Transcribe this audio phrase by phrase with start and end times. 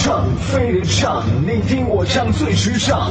[0.00, 3.10] 唱，飞得唱，你听我唱最时尚。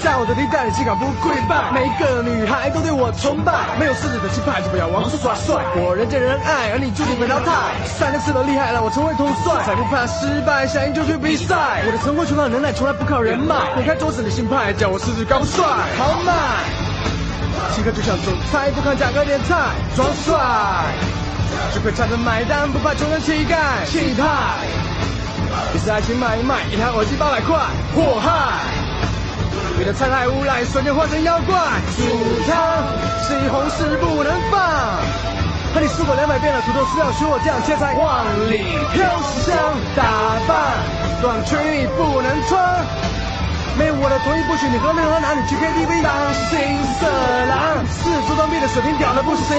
[0.00, 1.72] 在我的地带里，岂敢不跪拜？
[1.72, 5.56] 每个女孩都对我崇拜，没有狮子的气派就不要妄自耍帅。
[5.74, 7.74] 我人见人爱，而你注定被淘汰。
[7.84, 11.82] 三年次的厉害了我成为统帅，才不怕失败，想赢就去比赛。
[11.84, 13.74] 我的成功全靠能耐，从来不靠人脉。
[13.74, 15.66] 滚开桌子的新派，叫我狮子高富帅，
[15.98, 16.93] 豪迈。
[17.74, 19.56] 性格就像总裁，不看价格点菜，
[19.96, 20.34] 装帅。
[21.72, 24.24] 只会唱着买单，不怕穷人乞丐，气派。
[25.74, 27.58] 一次爱情买一卖，一台耳机八百块，
[27.94, 28.60] 祸害。
[29.78, 31.54] 你的残害无赖，瞬间化成妖怪。
[31.96, 32.02] 煮
[32.46, 32.84] 汤，
[33.26, 34.60] 西红柿不能放。
[35.74, 37.94] 和你说过两百遍了，土豆丝要学我这样切菜。
[37.98, 38.62] 万里
[38.94, 39.02] 飘
[39.42, 40.04] 香，打
[40.46, 40.78] 扮
[41.20, 43.03] 短裙你不能穿。
[43.76, 45.98] 没有我的同意，不许你喝任何男女去 KTV。
[46.02, 46.14] 当
[46.46, 47.10] 心色
[47.50, 49.50] 狼，四足装逼的水平屌的不行，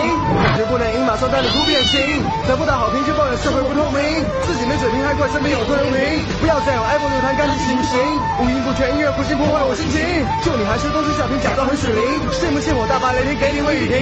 [0.55, 1.99] 绝不能赢，马上带你哭变形。
[2.47, 3.99] 得不到好评就抱怨社会不透明，
[4.47, 5.99] 自己没水平还怪身边有昆仑明。
[6.39, 7.99] 不要再有 iPhone 六弹，赶紧醒醒。
[8.39, 9.99] 五音不全，音乐不行，破坏我心情。
[10.47, 13.99] 就你还是都是小瓶，假装很水灵，信不信我大发雷霆给你微雨停？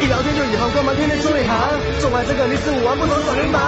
[0.00, 1.68] 一聊天就以后光芒，天天出内涵。
[2.00, 3.60] 做完这个你是五玩不能耍流氓。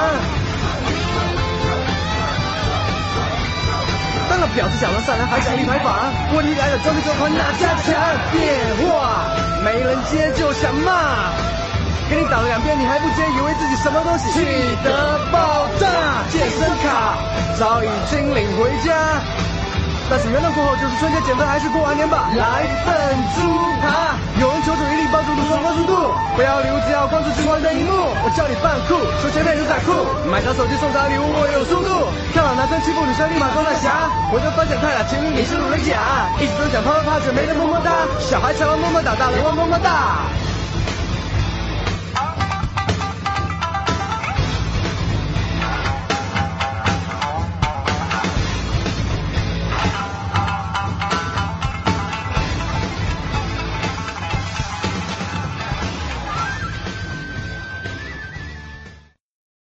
[4.38, 5.90] 当个婊子讲了善良还想立牌坊，
[6.36, 7.90] 问题来了装逼装款哪家强？
[8.30, 8.54] 电
[8.86, 9.26] 话
[9.64, 11.34] 没人接就想骂，
[12.08, 14.30] 给你打了两遍你还不接，以为自己什么东西？
[14.30, 14.46] 气
[14.84, 16.22] 得爆炸！
[16.30, 17.18] 健身卡
[17.58, 18.94] 早已经领回家。
[20.08, 22.30] 但是元旦过后就是春节，减肥还是过完年吧。
[22.38, 22.94] 来份
[23.34, 23.42] 猪
[23.82, 27.92] 扒，有人求助一力帮助路上高速度，不要礼物只要光是金光的荧幕。
[28.24, 29.92] 我叫你扮酷，说前面牛仔裤，
[30.30, 32.08] 买张手机送啥礼物我有速度。
[32.32, 32.47] 看
[32.80, 37.90] 欺负女生立马装大侠，我就发现太阳情侣你是路人甲，一直都想啪啪啪，却没人么么哒。
[38.20, 40.30] 小孩才玩么么哒，大人玩么么哒。